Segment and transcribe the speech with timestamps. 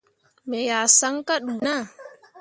[0.49, 1.83] Me yah saŋ kah ɗuu naa.